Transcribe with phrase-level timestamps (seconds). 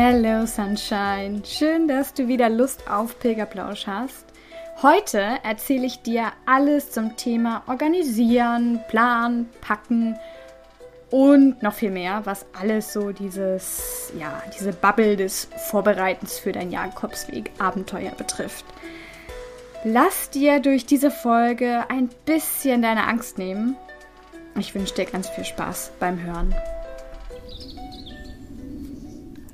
[0.00, 4.26] Hello Sunshine, schön, dass du wieder Lust auf Pilgerplausch hast.
[4.80, 10.16] Heute erzähle ich dir alles zum Thema Organisieren, Planen, Packen
[11.10, 16.70] und noch viel mehr, was alles so dieses, ja, diese Bubble des Vorbereitens für dein
[16.70, 18.66] Jakobsweg Abenteuer betrifft.
[19.82, 23.76] Lass dir durch diese Folge ein bisschen deine Angst nehmen.
[24.56, 26.54] Ich wünsche dir ganz viel Spaß beim Hören.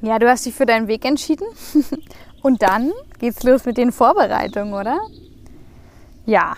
[0.04, 1.46] Ja, du hast dich für deinen Weg entschieden.
[2.42, 5.00] Und dann geht's los mit den Vorbereitungen, oder?
[6.26, 6.56] Ja.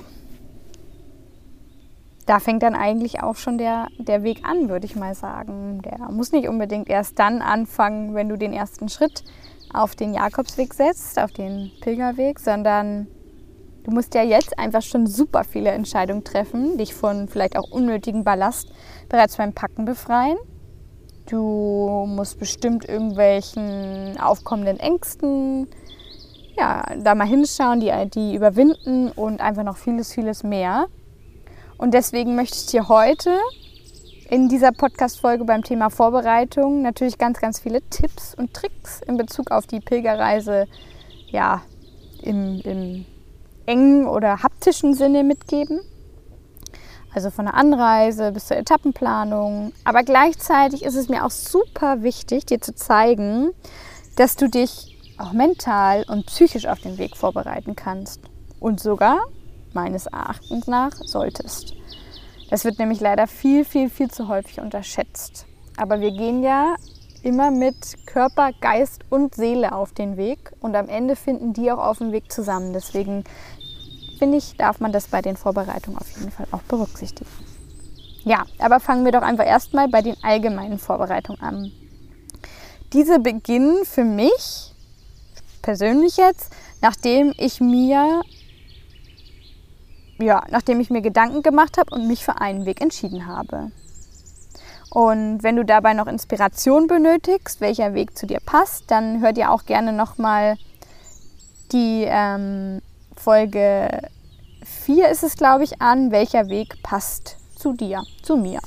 [2.27, 5.80] Da fängt dann eigentlich auch schon der, der Weg an, würde ich mal sagen.
[5.83, 9.22] Der muss nicht unbedingt erst dann anfangen, wenn du den ersten Schritt
[9.72, 13.06] auf den Jakobsweg setzt, auf den Pilgerweg, sondern
[13.84, 18.25] du musst ja jetzt einfach schon super viele Entscheidungen treffen, dich von vielleicht auch unnötigen
[18.25, 18.72] Ballast
[19.08, 20.36] bereits beim Packen befreien
[21.28, 25.69] Du musst bestimmt irgendwelchen aufkommenden Ängsten
[26.58, 30.86] ja, da mal hinschauen, die, die überwinden und einfach noch vieles, vieles mehr.
[31.78, 33.38] Und deswegen möchte ich dir heute
[34.30, 39.50] in dieser Podcast-Folge beim Thema Vorbereitung natürlich ganz, ganz viele Tipps und Tricks in Bezug
[39.50, 40.66] auf die Pilgerreise
[41.28, 41.62] ja,
[42.22, 43.04] im, im
[43.66, 45.80] engen oder haptischen Sinne mitgeben.
[47.17, 49.72] Also von der Anreise bis zur Etappenplanung.
[49.84, 53.53] Aber gleichzeitig ist es mir auch super wichtig, dir zu zeigen,
[54.17, 58.20] dass du dich auch mental und psychisch auf den Weg vorbereiten kannst.
[58.61, 59.19] Und sogar,
[59.72, 61.72] meines Erachtens nach, solltest.
[62.50, 65.47] Das wird nämlich leider viel, viel, viel zu häufig unterschätzt.
[65.78, 66.75] Aber wir gehen ja
[67.22, 71.78] immer mit Körper, Geist und Seele auf den Weg und am Ende finden die auch
[71.78, 72.75] auf dem Weg zusammen.
[72.75, 73.25] Deswegen
[74.19, 77.31] finde ich, darf man das bei den Vorbereitungen auf jeden Fall auch berücksichtigen.
[78.25, 81.72] Ja, aber fangen wir doch einfach erstmal bei den allgemeinen Vorbereitungen an.
[82.93, 84.75] Diese beginnen für mich
[85.62, 88.22] persönlich jetzt, nachdem ich mir
[90.19, 93.71] ja, nachdem ich mir Gedanken gemacht habe und mich für einen Weg entschieden habe.
[94.91, 99.50] Und wenn du dabei noch Inspiration benötigst, welcher Weg zu dir passt, dann hör dir
[99.50, 100.56] auch gerne nochmal
[101.72, 102.81] die ähm,
[103.26, 104.09] Folge
[104.84, 108.60] 4 ist es, glaube ich, an, welcher Weg passt zu dir, zu mir.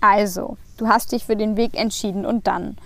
[0.00, 2.76] Also, du hast dich für den Weg entschieden und dann.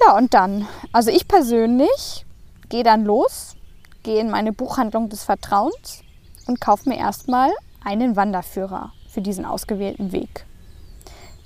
[0.00, 0.66] Ja, und dann.
[0.90, 2.24] Also ich persönlich
[2.70, 3.56] gehe dann los,
[4.02, 6.00] gehe in meine Buchhandlung des Vertrauens
[6.46, 7.50] und kaufe mir erstmal
[7.84, 10.46] einen Wanderführer für diesen ausgewählten Weg.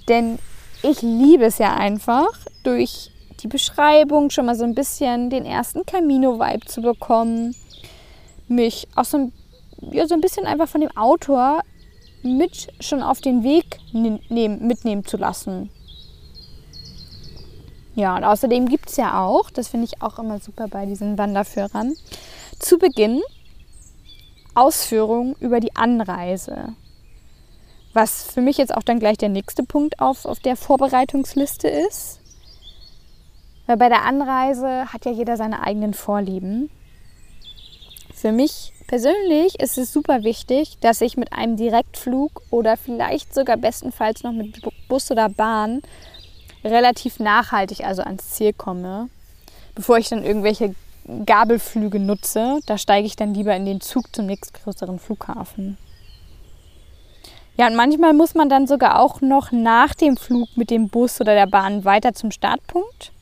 [0.08, 0.38] Denn
[0.84, 2.30] ich liebe es ja einfach,
[2.62, 3.10] durch
[3.42, 7.54] die Beschreibung schon mal so ein bisschen den ersten Camino-Vibe zu bekommen,
[8.48, 9.32] mich auch so ein,
[9.92, 11.62] ja, so ein bisschen einfach von dem Autor
[12.22, 15.70] mit schon auf den Weg nehmen, mitnehmen zu lassen.
[17.94, 21.18] Ja, und außerdem gibt es ja auch, das finde ich auch immer super bei diesen
[21.18, 21.94] Wanderführern,
[22.58, 23.20] zu Beginn
[24.54, 26.74] Ausführungen über die Anreise.
[27.92, 32.19] Was für mich jetzt auch dann gleich der nächste Punkt auf, auf der Vorbereitungsliste ist.
[33.70, 36.70] Weil bei der Anreise hat ja jeder seine eigenen Vorlieben.
[38.12, 43.56] Für mich persönlich ist es super wichtig, dass ich mit einem Direktflug oder vielleicht sogar
[43.56, 45.82] bestenfalls noch mit Bus oder Bahn
[46.64, 49.08] relativ nachhaltig also ans Ziel komme,
[49.76, 50.74] bevor ich dann irgendwelche
[51.24, 52.58] Gabelflüge nutze.
[52.66, 55.78] Da steige ich dann lieber in den Zug zum nächstgrößeren Flughafen.
[57.56, 61.20] Ja, und manchmal muss man dann sogar auch noch nach dem Flug mit dem Bus
[61.20, 63.12] oder der Bahn weiter zum Startpunkt.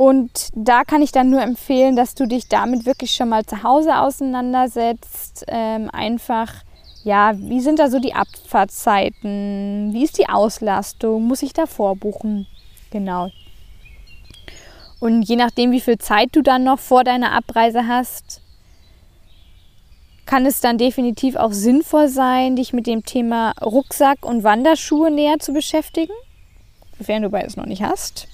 [0.00, 3.62] Und da kann ich dann nur empfehlen, dass du dich damit wirklich schon mal zu
[3.62, 5.44] Hause auseinandersetzt.
[5.46, 6.54] Ähm, einfach,
[7.04, 9.90] ja, wie sind da so die Abfahrtzeiten?
[9.92, 11.24] Wie ist die Auslastung?
[11.24, 12.46] Muss ich da vorbuchen?
[12.90, 13.28] Genau.
[15.00, 18.40] Und je nachdem, wie viel Zeit du dann noch vor deiner Abreise hast,
[20.24, 25.40] kann es dann definitiv auch sinnvoll sein, dich mit dem Thema Rucksack und Wanderschuhe näher
[25.40, 26.14] zu beschäftigen,
[26.96, 28.28] sofern du beides noch nicht hast.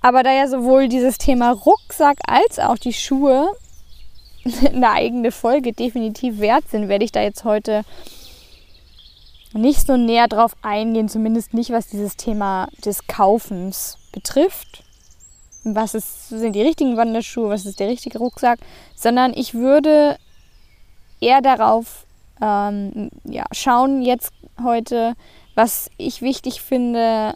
[0.00, 3.50] Aber da ja sowohl dieses Thema Rucksack als auch die Schuhe
[4.72, 7.84] eine eigene Folge definitiv wert sind, werde ich da jetzt heute
[9.52, 14.84] nicht so näher drauf eingehen, zumindest nicht was dieses Thema des Kaufens betrifft.
[15.64, 18.60] Was ist, sind die richtigen Wanderschuhe, was ist der richtige Rucksack,
[18.94, 20.16] sondern ich würde
[21.20, 22.06] eher darauf
[22.40, 25.14] ähm, ja, schauen jetzt heute,
[25.54, 27.34] was ich wichtig finde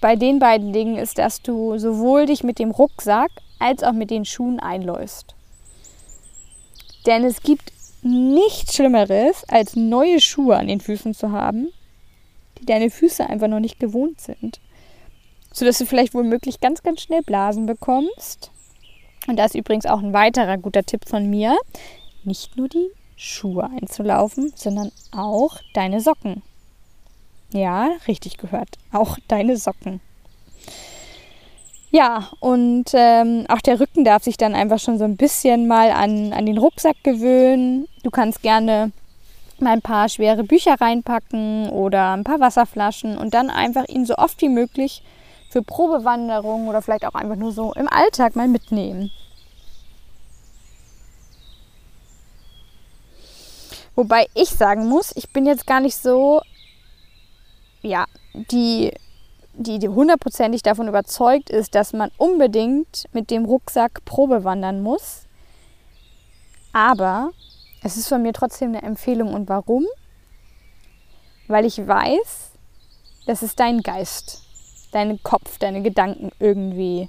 [0.00, 4.10] bei den beiden Dingen ist, dass du sowohl dich mit dem Rucksack als auch mit
[4.10, 5.34] den Schuhen einläufst.
[7.06, 7.72] Denn es gibt
[8.02, 11.68] nichts Schlimmeres, als neue Schuhe an den Füßen zu haben,
[12.58, 14.60] die deine Füße einfach noch nicht gewohnt sind.
[15.52, 18.50] Sodass du vielleicht womöglich ganz, ganz schnell Blasen bekommst.
[19.26, 21.56] Und das ist übrigens auch ein weiterer guter Tipp von mir.
[22.24, 26.42] Nicht nur die Schuhe einzulaufen, sondern auch deine Socken.
[27.52, 28.68] Ja, richtig gehört.
[28.92, 30.00] Auch deine Socken.
[31.90, 35.90] Ja, und ähm, auch der Rücken darf sich dann einfach schon so ein bisschen mal
[35.92, 37.88] an, an den Rucksack gewöhnen.
[38.02, 38.92] Du kannst gerne
[39.60, 44.16] mal ein paar schwere Bücher reinpacken oder ein paar Wasserflaschen und dann einfach ihn so
[44.16, 45.02] oft wie möglich
[45.48, 49.10] für Probewanderungen oder vielleicht auch einfach nur so im Alltag mal mitnehmen.
[53.94, 56.42] Wobei ich sagen muss, ich bin jetzt gar nicht so,
[57.86, 58.06] ja,
[58.50, 58.92] die
[59.56, 65.26] die, die hundertprozentig davon überzeugt ist, dass man unbedingt mit dem Rucksack Probe wandern muss.
[66.72, 67.30] Aber
[67.82, 69.32] es ist von mir trotzdem eine Empfehlung.
[69.32, 69.86] Und warum?
[71.48, 72.50] Weil ich weiß,
[73.26, 74.42] dass es deinen Geist,
[74.92, 77.08] deinen Kopf, deine Gedanken irgendwie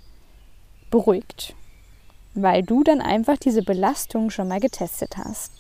[0.90, 1.54] beruhigt.
[2.34, 5.57] Weil du dann einfach diese Belastung schon mal getestet hast.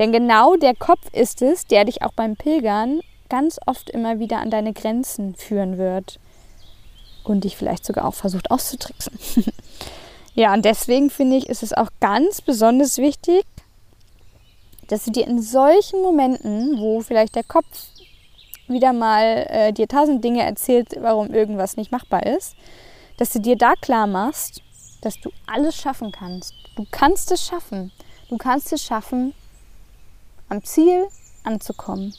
[0.00, 4.38] Denn genau der Kopf ist es, der dich auch beim Pilgern ganz oft immer wieder
[4.38, 6.18] an deine Grenzen führen wird
[7.22, 9.12] und dich vielleicht sogar auch versucht auszutricksen.
[10.34, 13.44] ja, und deswegen finde ich, ist es auch ganz besonders wichtig,
[14.88, 17.66] dass du dir in solchen Momenten, wo vielleicht der Kopf
[18.68, 22.56] wieder mal äh, dir tausend Dinge erzählt, warum irgendwas nicht machbar ist,
[23.18, 24.62] dass du dir da klar machst,
[25.02, 26.54] dass du alles schaffen kannst.
[26.74, 27.92] Du kannst es schaffen.
[28.30, 29.34] Du kannst es schaffen,
[30.50, 31.08] am Ziel
[31.44, 32.14] anzukommen.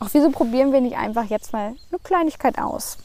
[0.00, 2.98] Auch wieso probieren wir nicht einfach jetzt mal eine Kleinigkeit aus?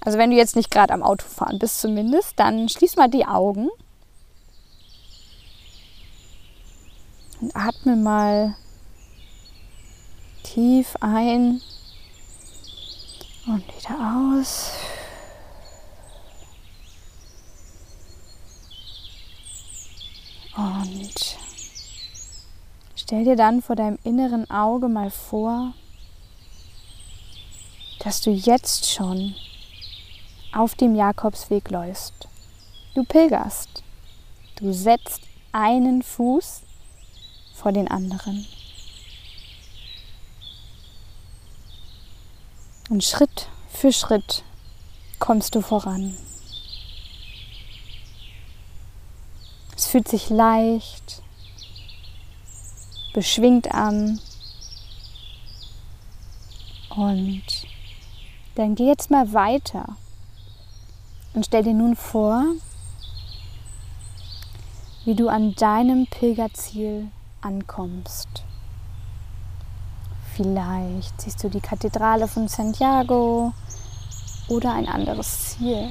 [0.00, 3.70] Also wenn du jetzt nicht gerade am Autofahren bist zumindest, dann schließ mal die Augen
[7.40, 8.56] und atme mal
[10.42, 11.60] tief ein
[13.46, 14.72] und wieder aus.
[20.56, 21.36] Und
[23.06, 25.74] stell dir dann vor deinem inneren Auge mal vor,
[28.00, 29.36] dass du jetzt schon
[30.52, 32.26] auf dem Jakobsweg läufst.
[32.94, 33.84] Du pilgerst.
[34.56, 35.20] Du setzt
[35.52, 36.62] einen Fuß
[37.54, 38.44] vor den anderen.
[42.90, 44.42] Und Schritt für Schritt
[45.20, 46.16] kommst du voran.
[49.76, 51.22] Es fühlt sich leicht,
[53.16, 54.20] beschwingt an
[56.90, 57.42] und
[58.56, 59.96] dann geh jetzt mal weiter
[61.32, 62.44] und stell dir nun vor,
[65.06, 67.08] wie du an deinem Pilgerziel
[67.40, 68.28] ankommst.
[70.34, 73.54] Vielleicht siehst du die Kathedrale von Santiago
[74.48, 75.88] oder ein anderes Ziel.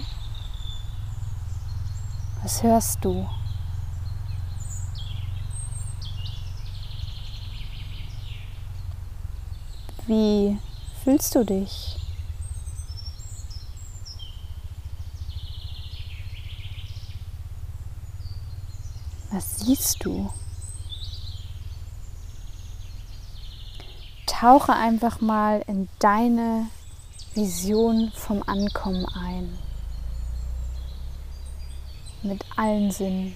[2.43, 3.27] Was hörst du?
[10.07, 10.59] Wie
[11.03, 11.95] fühlst du dich?
[19.31, 20.31] Was siehst du?
[24.27, 26.67] Tauche einfach mal in deine
[27.33, 29.57] Vision vom Ankommen ein.
[32.21, 33.35] Mit allen Sinnen.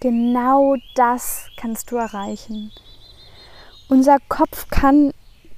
[0.00, 2.72] Genau das kannst du erreichen.
[3.88, 5.12] Unser Kopf kann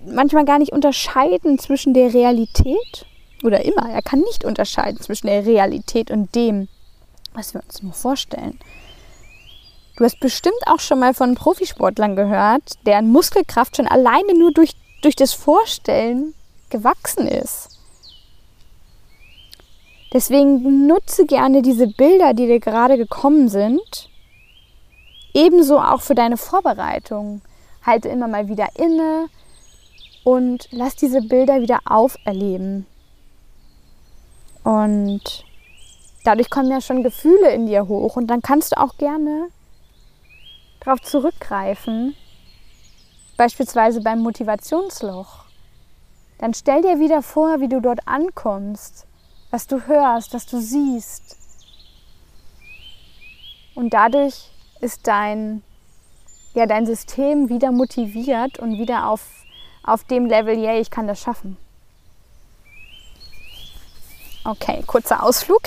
[0.04, 3.06] manchmal gar nicht unterscheiden zwischen der Realität
[3.42, 6.68] oder immer, er kann nicht unterscheiden zwischen der Realität und dem,
[7.32, 8.58] was wir uns nur vorstellen.
[9.96, 14.72] Du hast bestimmt auch schon mal von Profisportlern gehört, deren Muskelkraft schon alleine nur durch,
[15.02, 16.34] durch das Vorstellen
[16.70, 17.78] gewachsen ist.
[20.12, 24.09] Deswegen nutze gerne diese Bilder, die dir gerade gekommen sind,
[25.34, 27.42] ebenso auch für deine Vorbereitung.
[27.84, 29.28] Halte immer mal wieder inne
[30.24, 32.86] und lass diese Bilder wieder auferleben.
[34.64, 35.44] Und
[36.24, 39.48] dadurch kommen ja schon Gefühle in dir hoch und dann kannst du auch gerne
[40.80, 42.14] darauf zurückgreifen,
[43.36, 45.44] beispielsweise beim Motivationsloch.
[46.38, 49.06] Dann stell dir wieder vor, wie du dort ankommst,
[49.50, 51.36] was du hörst, was du siehst.
[53.74, 54.49] Und dadurch
[54.80, 55.62] ist dein,
[56.54, 59.20] ja, dein System wieder motiviert und wieder auf,
[59.82, 61.56] auf dem Level, yeah, ich kann das schaffen.
[64.44, 65.62] Okay, kurzer Ausflug.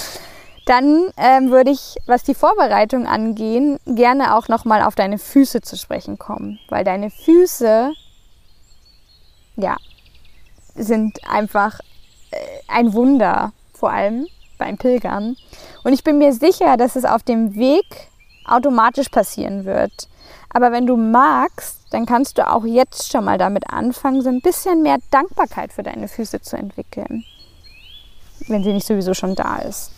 [0.66, 5.76] Dann ähm, würde ich, was die Vorbereitung angeht, gerne auch nochmal auf deine Füße zu
[5.76, 7.92] sprechen kommen, weil deine Füße,
[9.56, 9.76] ja,
[10.74, 11.80] sind einfach
[12.30, 12.36] äh,
[12.68, 15.36] ein Wunder, vor allem beim Pilgern.
[15.82, 18.11] Und ich bin mir sicher, dass es auf dem Weg
[18.46, 20.08] automatisch passieren wird.
[20.50, 24.40] Aber wenn du magst, dann kannst du auch jetzt schon mal damit anfangen, so ein
[24.40, 27.24] bisschen mehr Dankbarkeit für deine Füße zu entwickeln
[28.48, 29.90] wenn sie nicht sowieso schon da ist.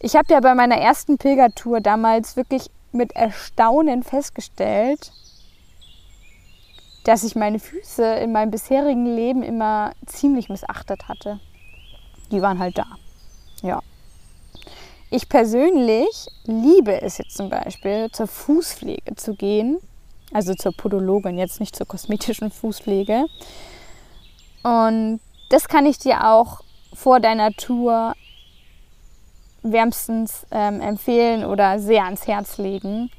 [0.00, 5.12] Ich habe ja bei meiner ersten Pilgertour damals wirklich mit Erstaunen festgestellt,
[7.04, 11.40] dass ich meine Füße in meinem bisherigen Leben immer ziemlich missachtet hatte.
[12.30, 12.86] Die waren halt da.
[13.62, 13.80] Ja.
[15.16, 19.78] Ich persönlich liebe es jetzt zum Beispiel, zur Fußpflege zu gehen.
[20.30, 23.24] Also zur Podologin, jetzt nicht zur kosmetischen Fußpflege.
[24.62, 26.60] Und das kann ich dir auch
[26.92, 28.12] vor deiner Tour
[29.62, 33.10] wärmstens ähm, empfehlen oder sehr ans Herz legen.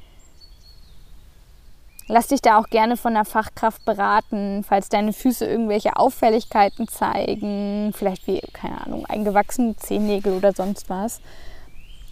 [2.06, 7.92] Lass dich da auch gerne von einer Fachkraft beraten, falls deine Füße irgendwelche Auffälligkeiten zeigen,
[7.92, 11.20] vielleicht wie, keine Ahnung, eingewachsene Zehennägel oder sonst was.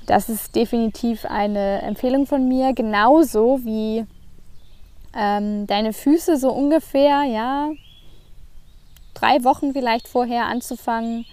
[0.07, 4.07] Das ist definitiv eine Empfehlung von mir, genauso wie
[5.15, 7.71] ähm, deine Füße so ungefähr, ja,
[9.15, 11.27] drei Wochen vielleicht vorher anzufangen,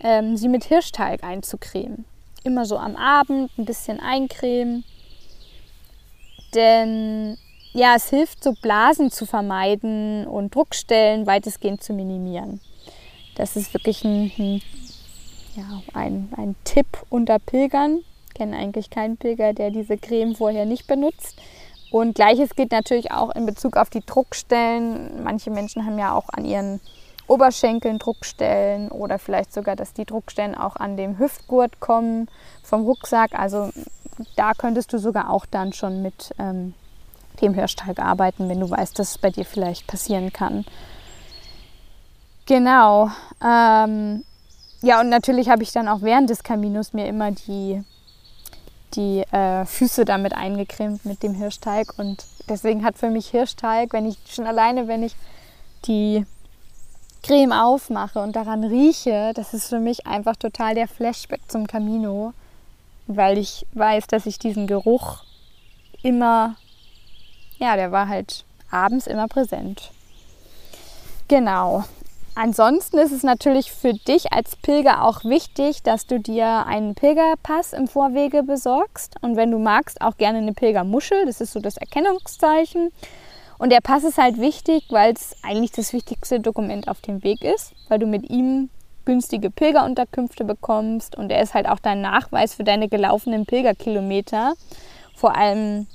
[0.00, 2.04] ähm, sie mit Hirschteig einzucremen.
[2.42, 4.84] Immer so am Abend ein bisschen eincremen.
[6.54, 7.38] Denn
[7.72, 12.60] ja, es hilft, so Blasen zu vermeiden und Druckstellen weitestgehend zu minimieren.
[13.36, 14.62] Das ist wirklich ein, ein,
[15.54, 18.00] ja, ein, ein Tipp unter Pilgern.
[18.40, 21.38] Kenne eigentlich keinen Pilger, der diese Creme vorher nicht benutzt.
[21.90, 25.22] Und gleiches gilt natürlich auch in Bezug auf die Druckstellen.
[25.22, 26.80] Manche Menschen haben ja auch an ihren
[27.26, 32.28] Oberschenkeln Druckstellen oder vielleicht sogar, dass die Druckstellen auch an dem Hüftgurt kommen
[32.62, 33.38] vom Rucksack.
[33.38, 33.70] Also
[34.36, 36.72] da könntest du sogar auch dann schon mit ähm,
[37.42, 40.64] dem Hirschteig arbeiten, wenn du weißt, dass es bei dir vielleicht passieren kann.
[42.46, 43.10] Genau.
[43.44, 44.24] Ähm,
[44.82, 47.84] ja, und natürlich habe ich dann auch während des Kaminos mir immer die,
[48.94, 51.98] die äh, Füße damit eingecremt mit dem Hirschteig.
[51.98, 55.14] Und deswegen hat für mich Hirschteig, wenn ich schon alleine, wenn ich
[55.86, 56.24] die
[57.22, 62.32] Creme aufmache und daran rieche, das ist für mich einfach total der Flashback zum Camino,
[63.06, 65.18] weil ich weiß, dass ich diesen Geruch
[66.02, 66.56] immer,
[67.58, 69.90] ja, der war halt abends immer präsent.
[71.28, 71.84] Genau.
[72.42, 77.74] Ansonsten ist es natürlich für dich als Pilger auch wichtig, dass du dir einen Pilgerpass
[77.74, 81.26] im Vorwege besorgst und wenn du magst, auch gerne eine Pilgermuschel.
[81.26, 82.92] Das ist so das Erkennungszeichen.
[83.58, 87.44] Und der Pass ist halt wichtig, weil es eigentlich das wichtigste Dokument auf dem Weg
[87.44, 88.70] ist, weil du mit ihm
[89.04, 94.54] günstige Pilgerunterkünfte bekommst und er ist halt auch dein Nachweis für deine gelaufenen Pilgerkilometer.
[95.14, 95.88] Vor allem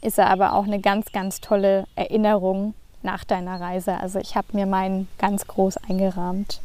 [0.00, 3.98] ist er aber auch eine ganz, ganz tolle Erinnerung nach deiner Reise.
[3.98, 6.60] Also ich habe mir meinen ganz groß eingerahmt.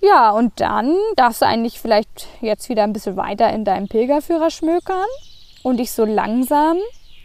[0.00, 4.50] Ja, und dann darfst du eigentlich vielleicht jetzt wieder ein bisschen weiter in deinem Pilgerführer
[4.50, 5.06] schmökern
[5.62, 6.78] und dich so langsam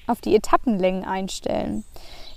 [0.05, 1.83] auf die Etappenlängen einstellen.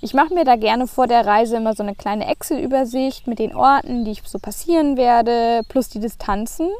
[0.00, 3.54] Ich mache mir da gerne vor der Reise immer so eine kleine Excel-Übersicht mit den
[3.54, 6.70] Orten, die ich so passieren werde, plus die Distanzen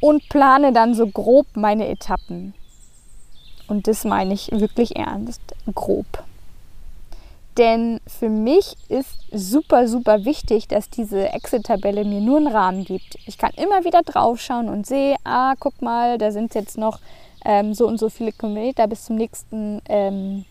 [0.00, 2.54] und plane dann so grob meine Etappen.
[3.66, 5.42] Und das meine ich wirklich ernst,
[5.74, 6.06] grob.
[7.58, 13.18] Denn für mich ist super, super wichtig, dass diese Excel-Tabelle mir nur einen Rahmen gibt.
[13.26, 17.00] Ich kann immer wieder draufschauen und sehe, ah, guck mal, da sind jetzt noch
[17.44, 20.44] ähm, so und so viele Kilometer bis zum nächsten ähm,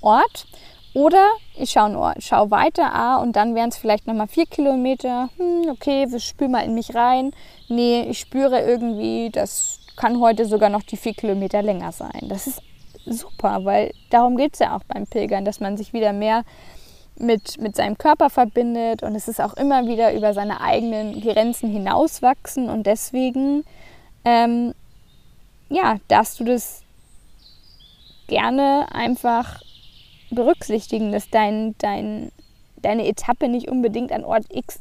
[0.00, 0.46] Ort.
[0.94, 1.28] Oder
[1.58, 5.28] ich schaue schau weiter, ah, und dann wären es vielleicht nochmal vier Kilometer.
[5.36, 7.32] Hm, okay, wir spüren mal in mich rein.
[7.68, 12.22] Nee, ich spüre irgendwie, dass kann heute sogar noch die vier Kilometer länger sein.
[12.28, 12.60] Das ist
[13.06, 16.44] super, weil darum geht es ja auch beim Pilgern, dass man sich wieder mehr
[17.16, 21.70] mit, mit seinem Körper verbindet und es ist auch immer wieder über seine eigenen Grenzen
[21.70, 23.64] hinauswachsen und deswegen
[24.24, 24.74] ähm,
[25.68, 26.82] ja, darfst du das
[28.26, 29.62] gerne einfach
[30.30, 32.32] berücksichtigen, dass dein, dein,
[32.76, 34.80] deine Etappe nicht unbedingt an Ort X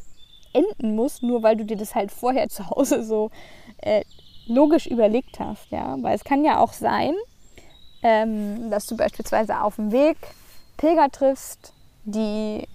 [0.53, 3.31] enden muss, nur weil du dir das halt vorher zu Hause so
[3.77, 4.03] äh,
[4.47, 5.71] logisch überlegt hast.
[5.71, 5.97] Ja?
[6.01, 7.13] Weil es kann ja auch sein,
[8.03, 10.17] ähm, dass du beispielsweise auf dem Weg
[10.77, 12.67] Pilger triffst, die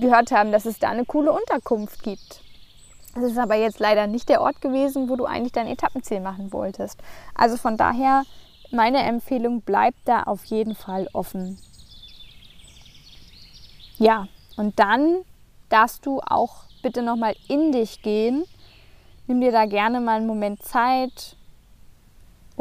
[0.00, 2.40] gehört haben, dass es da eine coole Unterkunft gibt.
[3.14, 6.52] Es ist aber jetzt leider nicht der Ort gewesen, wo du eigentlich dein Etappenziel machen
[6.52, 6.98] wolltest.
[7.34, 8.22] Also von daher
[8.72, 11.58] meine Empfehlung, bleibt da auf jeden Fall offen.
[13.98, 15.24] Ja, und dann
[15.68, 18.44] darfst du auch bitte nochmal in dich gehen.
[19.26, 21.36] Nimm dir da gerne mal einen Moment Zeit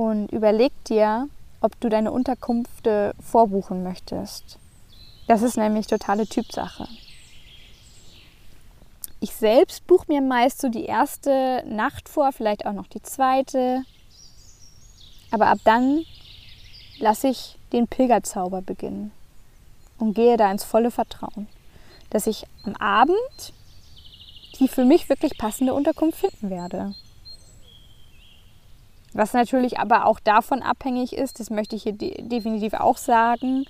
[0.02, 1.30] und überleg dir,
[1.62, 4.58] ob du deine Unterkünfte vorbuchen möchtest.
[5.28, 6.88] Das ist nämlich totale Typsache.
[9.20, 13.84] Ich selbst buche mir meist so die erste Nacht vor, vielleicht auch noch die zweite.
[15.30, 16.04] Aber ab dann
[16.98, 19.12] lasse ich den Pilgerzauber beginnen
[20.00, 21.48] und gehe da ins volle Vertrauen,
[22.10, 23.54] dass ich am Abend
[24.60, 26.96] die für mich wirklich passende Unterkunft finden werde.
[29.14, 33.66] Was natürlich aber auch davon abhängig ist, das möchte ich hier de definitiv auch sagen,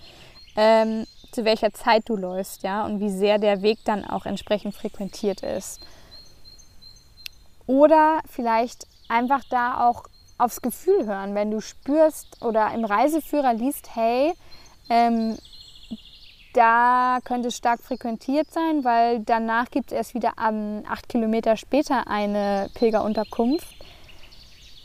[0.55, 4.75] ähm, zu welcher Zeit du läufst, ja, und wie sehr der Weg dann auch entsprechend
[4.75, 5.81] frequentiert ist.
[7.65, 10.03] Oder vielleicht einfach da auch
[10.37, 14.33] aufs Gefühl hören, wenn du spürst oder im Reiseführer liest, hey,
[14.89, 15.37] ähm,
[16.53, 21.55] da könnte es stark frequentiert sein, weil danach gibt es erst wieder ähm, acht Kilometer
[21.55, 23.73] später eine Pilgerunterkunft.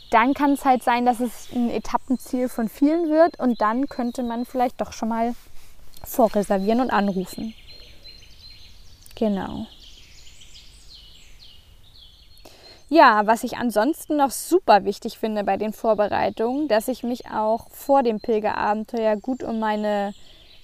[0.09, 4.23] Dann kann es halt sein, dass es ein Etappenziel von vielen wird und dann könnte
[4.23, 5.35] man vielleicht doch schon mal
[6.03, 7.53] vorreservieren und anrufen.
[9.15, 9.65] Genau.
[12.89, 17.69] Ja, was ich ansonsten noch super wichtig finde bei den Vorbereitungen, dass ich mich auch
[17.69, 20.13] vor dem Pilgerabenteuer gut um meine,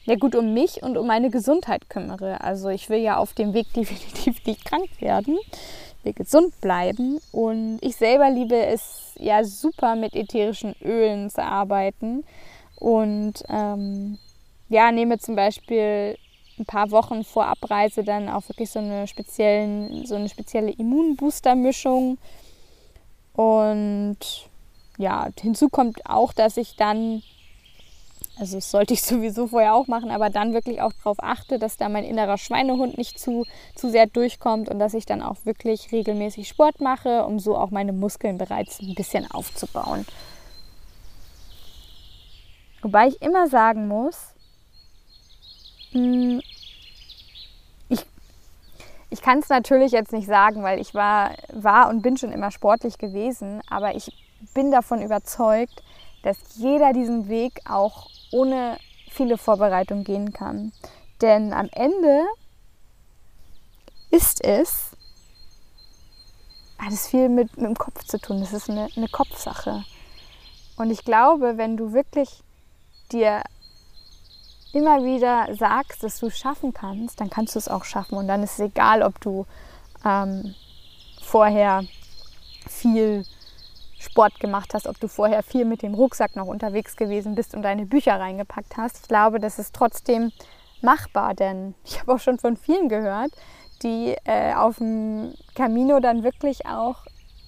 [0.05, 2.39] ja gut um mich und um meine Gesundheit kümmere.
[2.39, 5.37] Also ich will ja auf dem Weg definitiv nicht krank werden,
[6.03, 12.23] will gesund bleiben und ich selber liebe es ja super mit ätherischen Ölen zu arbeiten
[12.75, 14.17] und ähm,
[14.69, 16.17] ja, nehme zum Beispiel
[16.59, 22.17] ein paar Wochen vor Abreise dann auch wirklich so eine, speziellen, so eine spezielle Immunbooster-Mischung.
[23.33, 24.17] Und
[24.97, 27.23] ja, hinzu kommt auch, dass ich dann,
[28.37, 31.77] also das sollte ich sowieso vorher auch machen, aber dann wirklich auch darauf achte, dass
[31.77, 35.91] da mein innerer Schweinehund nicht zu, zu sehr durchkommt und dass ich dann auch wirklich
[35.91, 40.05] regelmäßig Sport mache, um so auch meine Muskeln bereits ein bisschen aufzubauen.
[42.81, 44.33] Wobei ich immer sagen muss,
[45.91, 46.41] hm,
[47.87, 48.05] ich,
[49.09, 52.51] ich kann es natürlich jetzt nicht sagen, weil ich war, war und bin schon immer
[52.51, 54.11] sportlich gewesen, aber ich
[54.53, 55.81] bin davon überzeugt,
[56.23, 58.77] dass jeder diesen Weg auch ohne
[59.09, 60.71] viele Vorbereitungen gehen kann.
[61.21, 62.25] Denn am Ende
[64.09, 64.91] ist es,
[66.79, 68.41] hat es viel mit, mit dem Kopf zu tun.
[68.41, 69.85] Es ist eine, eine Kopfsache.
[70.75, 72.43] Und ich glaube, wenn du wirklich
[73.11, 73.43] dir
[74.73, 78.17] immer wieder sagst, dass du es schaffen kannst, dann kannst du es auch schaffen.
[78.17, 79.45] Und dann ist es egal, ob du
[80.03, 80.55] ähm,
[81.21, 81.83] vorher
[82.67, 83.23] viel
[84.03, 87.63] Sport gemacht hast, ob du vorher viel mit dem Rucksack noch unterwegs gewesen bist und
[87.63, 88.99] deine Bücher reingepackt hast.
[89.01, 90.31] Ich glaube, das ist trotzdem
[90.81, 93.31] machbar, denn ich habe auch schon von vielen gehört,
[93.81, 96.97] die äh, auf dem Camino dann wirklich auch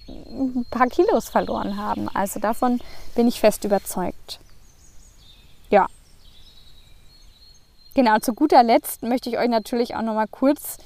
[0.07, 2.09] ein paar Kilos verloren haben.
[2.13, 2.79] Also davon
[3.15, 4.39] bin ich fest überzeugt.
[5.69, 5.87] Ja,
[7.95, 10.77] Genau, zu guter Letzt möchte ich euch natürlich auch noch mal kurz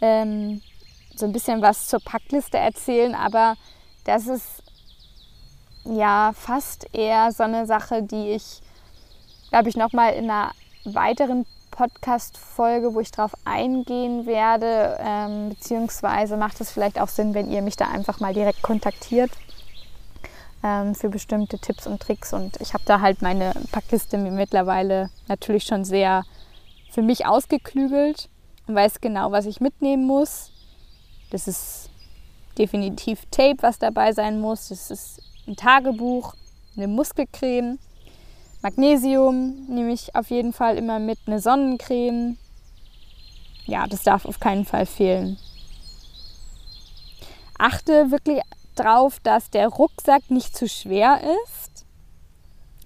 [0.00, 0.60] ähm,
[1.14, 3.54] so ein bisschen was zur Packliste erzählen, aber
[4.02, 4.64] das ist
[5.94, 8.60] ja fast eher so eine Sache, die ich,
[9.50, 10.52] glaube ich, noch mal in einer
[10.84, 17.50] weiteren Podcast-Folge, wo ich darauf eingehen werde, ähm, beziehungsweise macht es vielleicht auch Sinn, wenn
[17.50, 19.30] ihr mich da einfach mal direkt kontaktiert
[20.62, 22.32] ähm, für bestimmte Tipps und Tricks.
[22.32, 26.24] Und ich habe da halt meine Packliste mittlerweile natürlich schon sehr
[26.90, 28.30] für mich ausgeklügelt
[28.66, 30.50] und weiß genau, was ich mitnehmen muss.
[31.30, 31.90] Das ist
[32.56, 34.68] definitiv Tape, was dabei sein muss.
[34.68, 36.34] Das ist ein Tagebuch,
[36.76, 37.78] eine Muskelcreme,
[38.62, 42.36] Magnesium nehme ich auf jeden Fall immer mit, eine Sonnencreme.
[43.66, 45.38] Ja, das darf auf keinen Fall fehlen.
[47.58, 48.40] Achte wirklich
[48.74, 51.86] drauf, dass der Rucksack nicht zu schwer ist.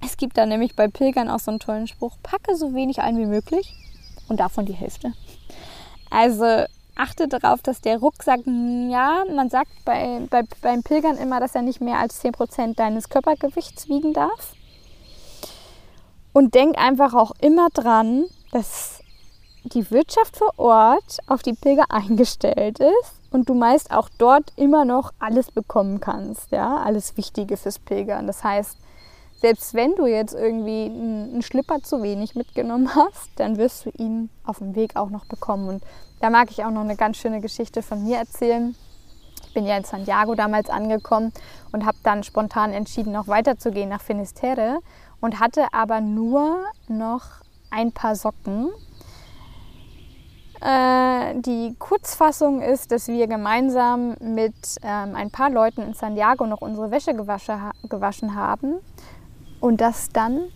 [0.05, 3.16] Es gibt da nämlich bei Pilgern auch so einen tollen Spruch, packe so wenig ein
[3.16, 3.75] wie möglich
[4.29, 5.12] und davon die Hälfte.
[6.11, 6.64] Also
[7.01, 11.63] achte darauf, dass der Rucksack, ja, man sagt bei, bei, beim Pilgern immer, dass er
[11.63, 14.55] nicht mehr als 10% deines Körpergewichts wiegen darf.
[16.33, 19.01] Und denk einfach auch immer dran, dass
[19.65, 24.85] die Wirtschaft vor Ort auf die Pilger eingestellt ist und du meist auch dort immer
[24.85, 28.27] noch alles bekommen kannst, ja, alles Wichtige fürs Pilgern.
[28.27, 28.77] Das heißt,
[29.40, 34.31] selbst wenn du jetzt irgendwie einen Schlipper zu wenig mitgenommen hast, dann wirst du ihn
[34.44, 35.68] auf dem Weg auch noch bekommen.
[35.68, 35.83] Und
[36.20, 38.74] da mag ich auch noch eine ganz schöne Geschichte von mir erzählen.
[39.46, 41.33] Ich bin ja in Santiago damals angekommen
[41.72, 44.79] und habe dann spontan entschieden, noch weiterzugehen nach Finisterre
[45.20, 47.22] und hatte aber nur noch
[47.70, 48.70] ein paar Socken.
[50.61, 56.61] Äh, die Kurzfassung ist, dass wir gemeinsam mit ähm, ein paar Leuten in Santiago noch
[56.61, 58.81] unsere Wäsche gewaschen haben
[59.61, 60.49] und dass dann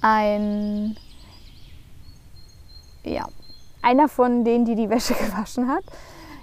[0.00, 0.96] ein,
[3.04, 3.26] ja,
[3.82, 5.84] einer von denen, die die Wäsche gewaschen hat,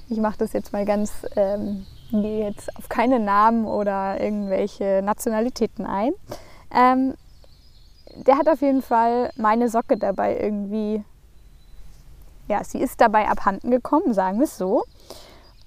[0.10, 5.86] ich mache das jetzt mal ganz, ähm, gehe jetzt auf keine Namen oder irgendwelche Nationalitäten
[5.86, 6.14] ein,
[6.72, 7.14] ähm,
[8.16, 11.04] der hat auf jeden Fall meine Socke dabei irgendwie,
[12.48, 14.84] ja, sie ist dabei abhanden gekommen, sagen wir es so.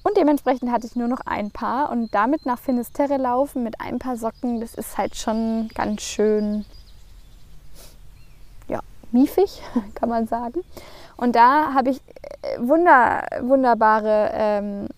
[0.03, 3.99] Und dementsprechend hatte ich nur noch ein Paar und damit nach Finisterre laufen mit ein
[3.99, 6.65] paar Socken, das ist halt schon ganz schön,
[8.69, 8.81] ja,
[9.13, 9.61] miefig,
[9.95, 10.63] kann man sagen.
[11.17, 12.01] Und da habe ich
[12.43, 14.89] äh, wunder, wunderbare, ähm,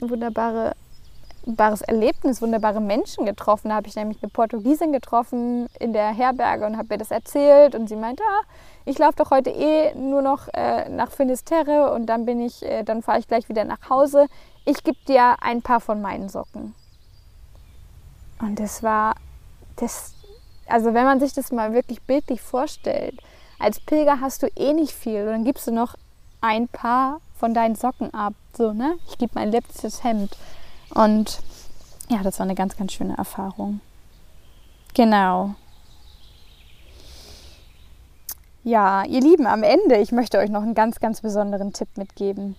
[0.00, 0.72] wunderbare
[1.46, 3.68] wunderbares Erlebnis, wunderbare Menschen getroffen.
[3.68, 7.74] Da habe ich nämlich eine Portugiesin getroffen in der Herberge und habe ihr das erzählt
[7.74, 8.42] und sie meinte, ah,
[8.84, 12.82] ich laufe doch heute eh nur noch äh, nach Finisterre und dann bin ich, äh,
[12.82, 14.26] dann fahre ich gleich wieder nach Hause.
[14.64, 16.74] Ich gebe dir ein paar von meinen Socken.
[18.40, 19.14] Und das war,
[19.76, 20.14] das,
[20.66, 23.20] also wenn man sich das mal wirklich bildlich vorstellt,
[23.58, 25.94] als Pilger hast du eh nicht viel und dann gibst du noch
[26.40, 28.34] ein paar von deinen Socken ab.
[28.56, 28.98] So, ne?
[29.08, 30.36] Ich gebe mein letztes Hemd.
[30.90, 31.40] Und
[32.08, 33.80] ja, das war eine ganz, ganz schöne Erfahrung.
[34.94, 35.54] Genau.
[38.64, 42.56] Ja, ihr Lieben, am Ende, ich möchte euch noch einen ganz, ganz besonderen Tipp mitgeben,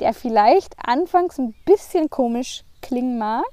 [0.00, 3.44] der vielleicht anfangs ein bisschen komisch klingen mag,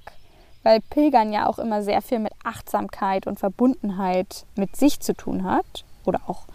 [0.63, 5.44] weil Pilgern ja auch immer sehr viel mit Achtsamkeit und Verbundenheit mit sich zu tun
[5.44, 6.46] hat oder auch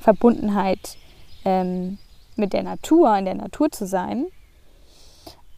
[0.00, 0.96] Verbundenheit
[1.44, 1.98] ähm,
[2.36, 4.26] mit der Natur, in der Natur zu sein.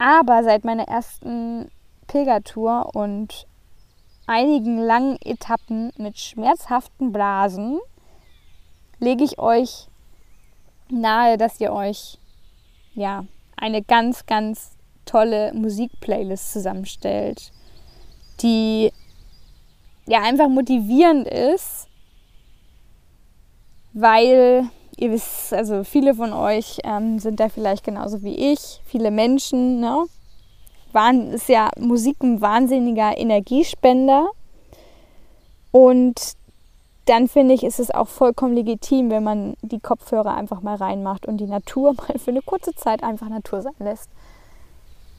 [0.05, 1.71] Aber seit meiner ersten
[2.09, 3.47] Pilgertour und
[4.27, 7.81] einigen langen Etappen mit schmerzhaften Blasen
[8.99, 9.89] lege ich euch
[10.91, 12.19] nahe, dass ihr euch
[12.93, 13.25] ja
[13.57, 17.51] eine ganz, ganz tolle Musikplaylist zusammenstellt,
[18.43, 18.93] die
[20.05, 21.89] ja einfach motivierend ist,
[23.95, 29.11] weil ihr wisst, also viele von euch ähm, sind da vielleicht genauso wie ich, viele
[29.11, 30.05] Menschen, ne?
[30.93, 34.29] Waren, ist ja Musik ein wahnsinniger Energiespender.
[35.73, 36.35] Und
[37.07, 41.27] dann finde ich, ist es auch vollkommen legitim, wenn man die Kopfhörer einfach mal reinmacht
[41.27, 44.09] und die Natur mal für eine kurze Zeit einfach Natur sein lässt,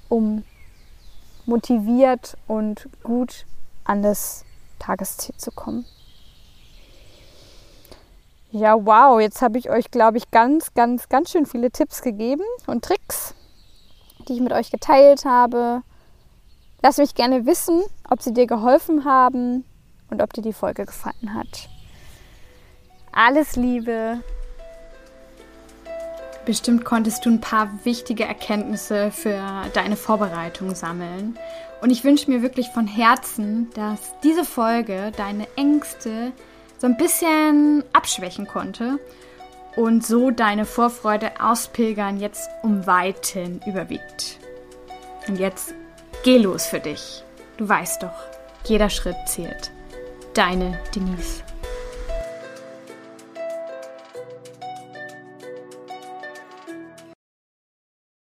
[0.09, 0.43] um
[1.45, 3.45] motiviert und gut
[3.83, 4.45] an das
[4.79, 5.85] Tagesziel zu kommen.
[8.57, 12.45] Ja, wow, jetzt habe ich euch, glaube ich, ganz, ganz, ganz schön viele Tipps gegeben
[12.67, 13.35] und Tricks,
[14.29, 15.81] die ich mit euch geteilt habe.
[16.81, 19.65] Lass mich gerne wissen, ob sie dir geholfen haben
[20.09, 21.67] und ob dir die Folge gefallen hat.
[23.11, 24.21] Alles Liebe.
[26.45, 31.37] Bestimmt konntest du ein paar wichtige Erkenntnisse für deine Vorbereitung sammeln.
[31.81, 36.31] Und ich wünsche mir wirklich von Herzen, dass diese Folge deine Ängste,
[36.77, 38.99] so ein bisschen abschwächen konnte
[39.75, 44.39] und so deine Vorfreude aus Pilgern jetzt um Weiten überwiegt.
[45.27, 45.73] Und jetzt
[46.23, 47.23] geh los für dich.
[47.57, 48.23] Du weißt doch,
[48.65, 49.71] jeder Schritt zählt.
[50.33, 51.43] Deine Denise.